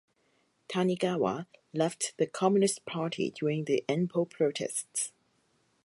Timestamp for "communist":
2.25-2.85